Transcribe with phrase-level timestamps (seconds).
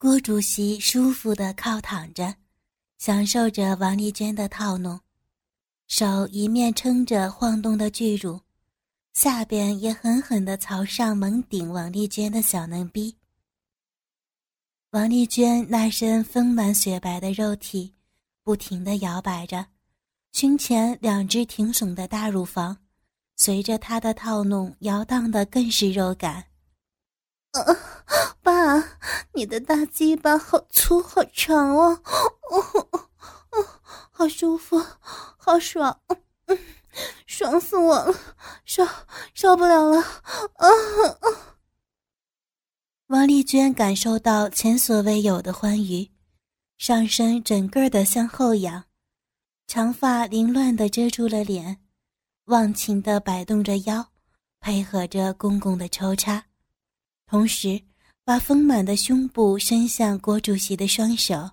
[0.00, 2.32] 郭主席舒服的靠躺着，
[2.98, 5.00] 享受着王丽娟的套弄，
[5.88, 8.40] 手一面撑着晃动的巨乳，
[9.12, 13.16] 下边也狠狠的朝上猛顶王丽娟的小嫩逼。
[14.90, 17.92] 王丽娟那身丰满雪白的肉体，
[18.44, 19.66] 不停的摇摆着，
[20.30, 22.76] 胸前两只挺耸的大乳房，
[23.34, 26.44] 随着她的套弄摇荡的更是肉感。
[27.50, 27.60] 啊，
[28.50, 28.98] 爸，
[29.34, 32.00] 你的大鸡巴好粗好长哦，
[32.50, 33.08] 哦哦
[33.50, 33.66] 哦，
[34.10, 34.82] 好舒服，
[35.36, 36.00] 好爽，
[36.46, 36.58] 嗯，
[37.26, 38.14] 爽死我了，
[38.64, 38.86] 受
[39.34, 41.58] 受不了了，啊啊！
[43.08, 46.10] 王丽娟感受到前所未有的欢愉，
[46.78, 48.84] 上身整个的向后仰，
[49.66, 51.82] 长发凌乱的遮住了脸，
[52.46, 54.08] 忘情的摆动着腰，
[54.58, 56.46] 配合着公公的抽插。
[57.26, 57.82] 同时，
[58.28, 61.50] 把丰满的胸部伸向郭主席的双手。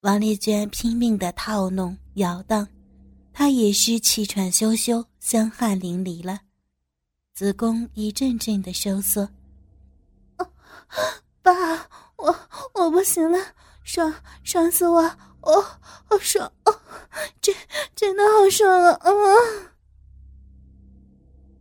[0.00, 2.66] 王丽娟拼命的套弄摇荡，
[3.32, 6.40] 她也是气喘吁吁、香汗淋漓了，
[7.34, 9.28] 子宫一阵阵的收缩。
[11.40, 11.52] 爸，
[12.16, 12.36] 我
[12.74, 13.38] 我不行了，
[13.84, 15.02] 爽爽死我！
[15.42, 15.62] 哦，
[16.10, 16.80] 好爽哦，
[17.40, 17.54] 真
[17.94, 18.90] 真的好爽啊！
[18.90, 19.14] 啊！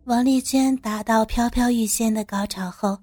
[0.06, 2.98] 王丽娟达到飘飘欲仙的高潮后，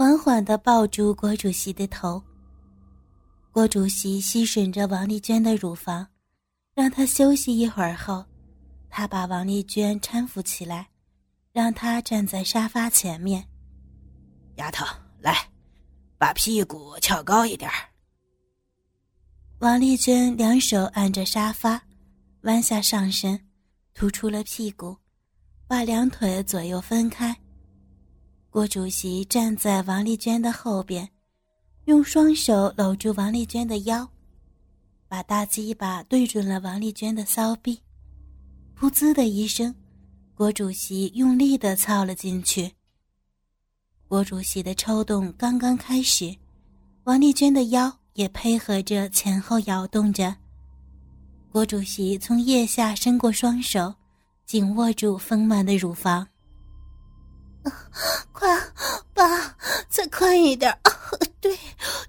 [0.00, 2.22] 缓缓地抱住郭主席的头。
[3.52, 6.08] 郭主席吸吮着王丽娟的乳房，
[6.74, 8.24] 让她休息一会儿后，
[8.88, 10.88] 他把王丽娟搀扶起来，
[11.52, 13.46] 让她站在沙发前面。
[14.54, 14.86] 丫头，
[15.18, 15.36] 来，
[16.16, 17.70] 把屁股翘高一点
[19.58, 21.78] 王丽娟两手按着沙发，
[22.44, 23.38] 弯下上身，
[23.92, 24.96] 突出了屁股。
[25.68, 27.36] 把两腿左右分开。
[28.52, 31.08] 郭主席站在王丽娟的后边，
[31.84, 34.04] 用双手搂住王丽娟的腰，
[35.06, 37.80] 把大鸡巴对准了王丽娟的骚逼。
[38.76, 39.72] 噗呲的一声，
[40.34, 42.68] 郭主席用力的操了进去。
[44.08, 46.34] 郭主席的抽动刚刚开始，
[47.04, 50.34] 王丽娟的腰也配合着前后摇动着。
[51.52, 53.94] 郭主席从腋下伸过双手。
[54.44, 56.26] 紧握住丰满的乳房，
[58.32, 58.58] 快，
[59.12, 59.56] 爸，
[59.88, 60.92] 再快一点啊！
[61.40, 61.58] 对，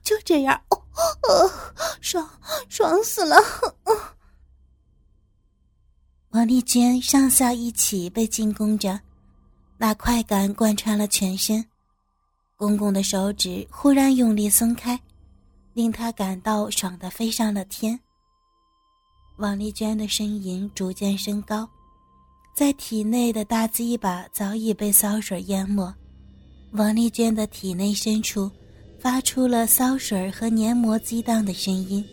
[0.03, 1.51] 就这样，哦，
[2.01, 2.29] 爽，
[2.69, 3.35] 爽死了！
[6.29, 8.99] 王丽娟上下一起被进攻着，
[9.77, 11.65] 那快感贯穿了全身。
[12.55, 14.99] 公公的手指忽然用力松开，
[15.73, 17.99] 令她感到爽的飞上了天。
[19.37, 21.67] 王丽娟的呻吟逐渐升高。
[22.53, 25.91] 在体内的大鸡巴早已被骚水淹没，
[26.71, 28.51] 王丽娟的体内深处
[28.99, 32.05] 发出了骚水和黏膜激荡的声音。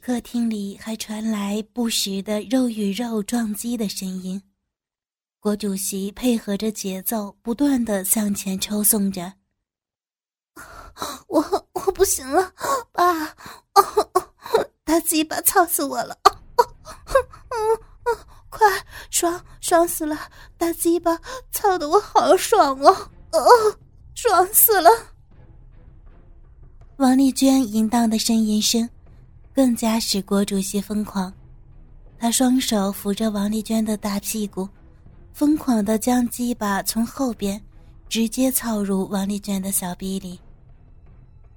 [0.00, 4.40] 客厅里还传来不时的肉与肉撞击的声音。
[5.40, 9.32] 郭主席配合着节奏，不断的向前抽送着。
[11.26, 12.52] 我我不行了，
[12.92, 13.34] 爸，
[14.84, 16.16] 大鸡巴操死我了！
[18.50, 18.66] 快
[19.10, 20.16] 爽爽死了！
[20.56, 21.18] 大鸡巴
[21.50, 22.90] 操的我好爽哦！
[23.32, 23.40] 哦，
[24.14, 24.90] 爽死了！
[26.96, 28.88] 王丽娟淫荡的呻吟声，
[29.54, 31.32] 更加使郭主席疯狂。
[32.18, 34.68] 他双手扶着王丽娟的大屁股，
[35.32, 37.62] 疯狂的将鸡巴从后边
[38.08, 40.40] 直接操入王丽娟的小臂里。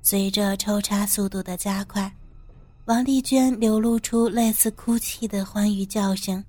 [0.04, 2.14] 随着抽插速度的加快，
[2.86, 6.44] 王丽娟流露出类似哭泣的欢愉叫声。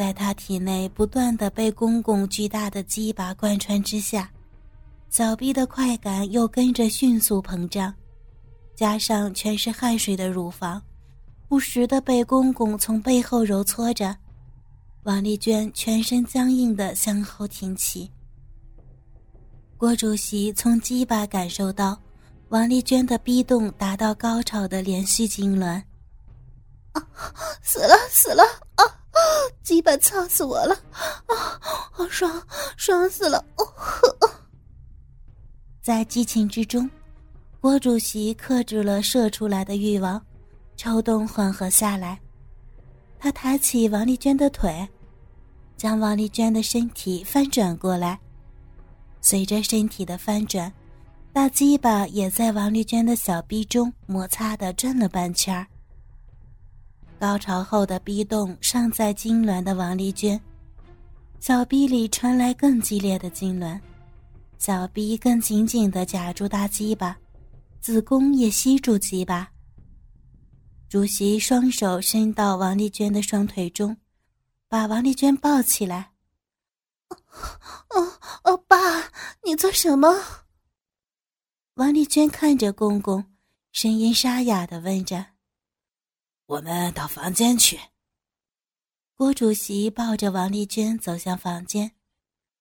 [0.00, 4.32] 在他体内不断的被公公巨大的鸡巴贯穿之下，
[5.10, 7.92] 小臂的快感又跟着迅速膨胀，
[8.74, 10.82] 加上全是汗水的乳房，
[11.48, 14.16] 不时的被公公从背后揉搓着，
[15.02, 18.10] 王丽娟全身僵硬的向后挺起。
[19.76, 22.00] 郭主席从鸡巴感受到
[22.48, 25.82] 王丽娟的逼动达到高潮的连续痉挛，
[26.92, 27.06] 啊，
[27.60, 28.42] 死了死了
[28.76, 28.96] 啊！
[29.12, 29.18] 啊
[29.62, 30.74] 鸡巴操死我了！
[31.26, 31.58] 啊，
[31.92, 32.42] 好爽，
[32.76, 33.44] 爽死了！
[33.56, 34.16] 哦呵。
[35.82, 36.88] 在激情之中，
[37.60, 40.20] 郭主席克制了射出来的欲望，
[40.76, 42.18] 抽动缓和下来。
[43.18, 44.88] 他抬起王丽娟的腿，
[45.76, 48.18] 将王丽娟的身体翻转过来。
[49.20, 50.72] 随着身体的翻转，
[51.32, 55.66] 大鸡巴也在王丽娟的小臂中摩擦的转了半圈儿。
[57.20, 60.40] 高潮后的逼动尚在痉挛的王丽娟，
[61.38, 63.78] 小臂里传来更激烈的痉挛，
[64.56, 67.14] 小臂更紧紧的夹住大鸡巴，
[67.78, 69.52] 子宫也吸住鸡巴。
[70.88, 73.94] 主席双手伸到王丽娟的双腿中，
[74.66, 76.12] 把王丽娟抱起来。
[77.90, 78.76] 哦哦，爸，
[79.44, 80.08] 你做什么？
[81.74, 83.22] 王丽娟看着公公，
[83.72, 85.26] 声音沙哑的问着
[86.50, 87.78] ：“我们到房间去。”
[89.14, 91.92] 郭主席抱着王丽娟走向房间。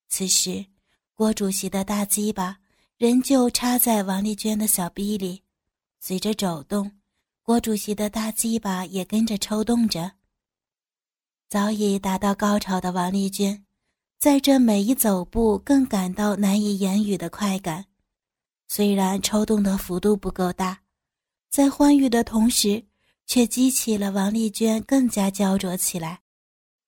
[0.10, 0.64] 此时，
[1.16, 2.60] 郭主席的大鸡巴
[2.98, 5.42] 仍旧插在王丽娟的小臂里，
[6.00, 6.92] 随着走动。
[7.42, 10.12] 郭主席的大鸡巴也跟着抽动着。
[11.48, 13.66] 早已达到高潮的王丽娟，
[14.20, 17.88] 在这每一走步更感到难以言语的快感。
[18.68, 20.84] 虽然抽动的幅度不够大，
[21.50, 22.86] 在欢愉的同时，
[23.30, 26.22] 却激起了王丽娟更加焦灼起来。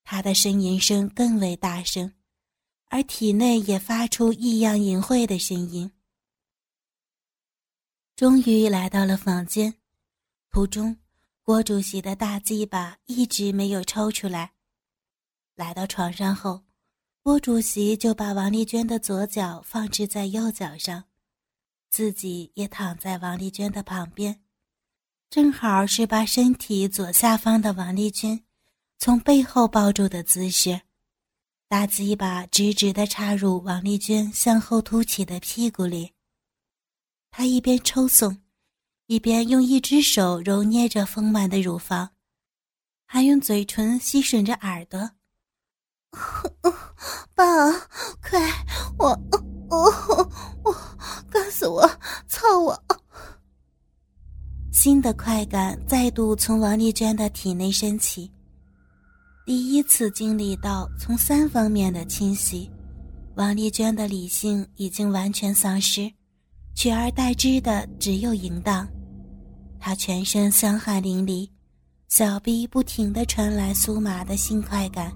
[0.04, 2.14] 她的呻吟声更为大声，
[2.90, 5.92] 而体内也发出异样淫秽的声音。
[8.16, 9.76] 终于来到了房间。
[10.50, 10.98] 途中，
[11.44, 14.54] 郭主席的大鸡巴一直没有抽出来。
[15.54, 16.64] 来到床上后，
[17.22, 21.04] 郭主席就把王丽娟的左脚放置在右脚上，
[21.92, 24.41] 自己也躺在王丽娟的旁边，
[25.32, 28.44] 正好是把身体左下方的王丽君
[29.00, 30.82] 从背后抱住的姿势。
[31.70, 36.12] 大鸡巴直直地插入王丽君向后凸起的屁股里，
[37.32, 38.42] 他一边抽送。
[39.06, 42.10] 一边用一只手揉捏着丰满的乳房，
[43.06, 45.12] 还用嘴唇吸吮着耳朵。
[47.36, 47.72] 爸，
[48.22, 48.66] 快，
[49.00, 49.08] 我，
[49.70, 49.78] 我，
[50.64, 50.74] 我，
[51.30, 51.90] 干死，我！
[54.92, 58.30] 新的快感再度从王丽娟的体内升起，
[59.46, 62.70] 第一次经历到从三方面的侵袭，
[63.36, 66.12] 王丽娟的理性已经完全丧失，
[66.76, 68.86] 取而代之的只有淫荡。
[69.80, 71.50] 她全身香汗淋漓，
[72.10, 75.10] 小臂不停地传来酥麻的性快感。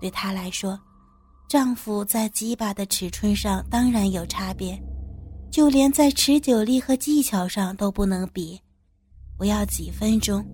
[0.00, 0.80] 对她来说，
[1.46, 4.82] 丈夫在鸡巴的尺寸上当然有差别，
[5.50, 8.58] 就连在持久力和技巧上都不能比。
[9.38, 10.44] 不要几分钟，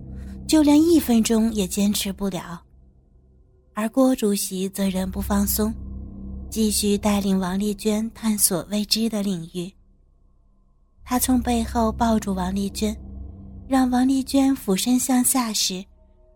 [0.47, 2.61] 就连一分钟也坚持不了。
[3.73, 5.73] 而郭主席则仍不放松，
[6.49, 9.73] 继续带领王丽娟探索未知的领域。
[11.03, 12.95] 他从背后抱住王丽娟。
[13.67, 15.83] 让王丽娟俯身向下时，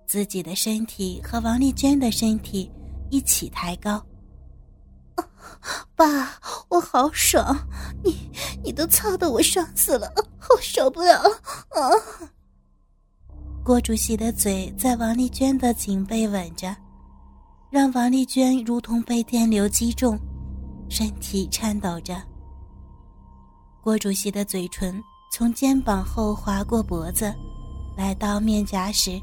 [0.07, 2.71] 自己的身体和王丽娟的身体
[3.11, 4.03] 一起抬高。
[5.95, 7.55] 爸，我好爽！
[8.03, 8.17] 你
[8.63, 10.11] 你都操得我爽死了，
[10.49, 11.29] 我受不了了！
[11.29, 11.85] 啊！
[13.63, 16.75] 郭主席的嘴在王丽娟的颈背吻着，
[17.69, 20.19] 让王丽娟如同被电流击中，
[20.89, 22.21] 身体颤抖着。
[23.81, 25.01] 郭主席的嘴唇。
[25.31, 27.31] 从肩膀后划过脖子，
[27.95, 29.21] 来到面颊时，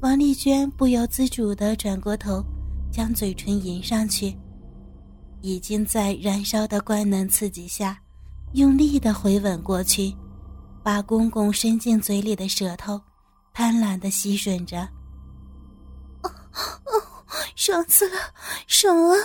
[0.00, 2.44] 王丽娟不由自主地转过头，
[2.90, 4.36] 将嘴唇迎上去。
[5.40, 7.96] 已经在燃烧的官能刺激下，
[8.54, 10.12] 用力地回吻过去，
[10.82, 13.00] 把公公伸进嘴里的舌头
[13.58, 14.82] 贪婪的吸吮着。
[16.22, 17.02] 哦哦，
[17.56, 18.16] 爽死了，
[18.68, 19.16] 爽了！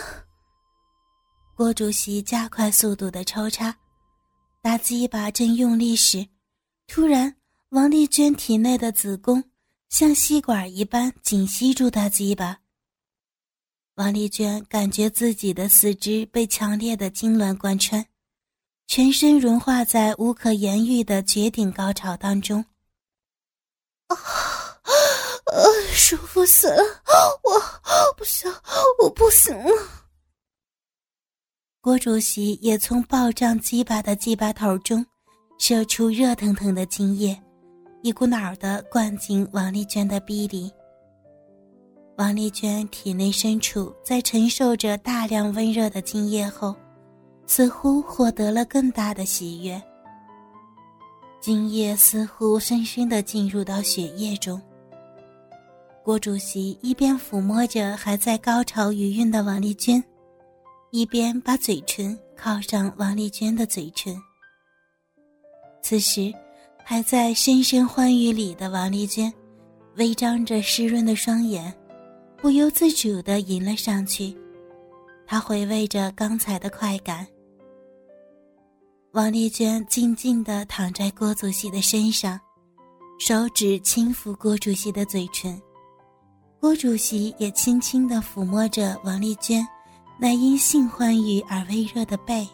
[1.55, 3.77] 郭主席加快速度的抽插。
[4.59, 6.27] 大鸡巴正用力时，
[6.87, 7.35] 突然，
[7.69, 9.43] 王丽娟体内的子宫
[9.89, 12.57] 像吸管一般紧吸住大鸡巴。
[13.97, 18.03] 王丽娟感觉自己的四肢被强烈的痉挛贯穿，
[18.87, 22.65] 全身融化在无可言喻的绝顶高潮当中。
[24.13, 25.55] 啊，
[25.93, 26.83] 舒服死了！
[27.43, 28.51] 我不行，
[29.01, 29.71] 我不行了。
[31.81, 35.05] 郭主席也从暴胀鸡巴的鸡巴头中
[35.59, 37.37] 射出热腾腾的精液，
[38.01, 40.71] 一股脑的灌进王丽娟的逼里。
[42.17, 46.75] 王丽娟体内深处在承受着大量温热的精液后，
[47.47, 49.81] 似乎获得了更大的喜悦。
[51.43, 54.61] 精液似乎深深的进入到血液中。
[56.01, 60.01] 郭主席一边抚摸着还在高潮余韵的王丽娟。
[60.91, 64.15] 一边把嘴唇靠上王丽娟的嘴唇。
[65.81, 66.33] 此时，
[66.81, 69.33] 还在深深欢愉里的王丽娟，
[69.97, 71.73] 微张着湿润的双眼，
[72.37, 74.33] 不由自主地迎了上去。
[75.27, 77.27] 她回味着刚才的快感。
[79.13, 82.39] 王丽娟静静地躺在郭主席的身上，
[83.19, 85.61] 手指轻抚郭主席的嘴唇，
[86.59, 89.63] 郭主席也轻轻地抚摸着王丽娟。
[90.19, 92.47] 那因性欢愉而微热的背，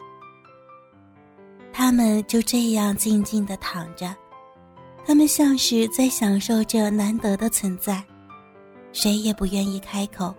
[1.72, 4.14] 他们就这样静静的躺着，
[5.06, 8.04] 他们像是在享受着难得的存在，
[8.92, 10.36] 谁也不愿意开口，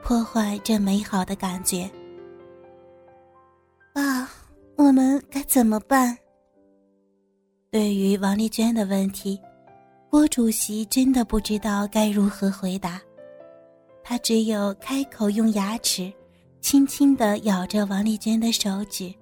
[0.00, 1.90] 破坏这美好的感觉。
[3.92, 4.28] 爸，
[4.76, 6.16] 我们该怎么办？
[7.70, 9.40] 对于王丽娟的问题，
[10.10, 13.00] 郭主席真的不知道该如何回答，
[14.04, 16.12] 他只有开口用牙齿
[16.60, 19.12] 轻轻的咬着王丽娟的手指。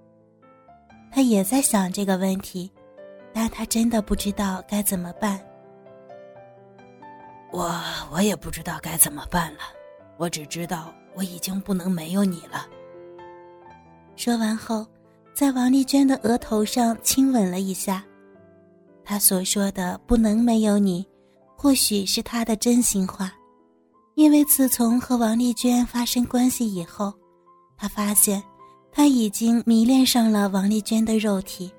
[1.13, 2.69] 他也在想这个问题，
[3.33, 5.41] 但他真的不知道该怎么办。
[7.53, 7.73] 我
[8.11, 9.61] 我也不知道该怎么办了，
[10.17, 12.67] 我只知道我已经不能没有你了。
[14.17, 14.85] 说完后，
[15.35, 18.05] 在王丽娟的额头上亲吻了一下。
[19.05, 21.05] 他所说的“不能没有你”，
[21.59, 23.33] 或许是他的真心话，
[24.15, 27.13] 因为自从和王丽娟发生关系以后，
[27.77, 28.41] 他发现
[28.93, 31.71] 他已经迷恋上了王丽娟的肉体，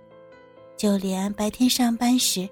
[0.75, 2.47] 就连白天上班时，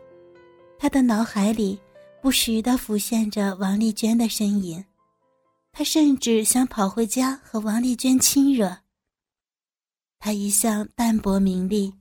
[0.79, 1.77] 他的脑海里
[2.21, 4.83] 不时的浮现着王丽娟的身影，
[5.73, 8.73] 他甚至想跑回家和王丽娟亲热。
[10.25, 11.93] 他一向淡泊名利。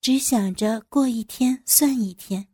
[0.00, 2.48] 只想着过一天算一天，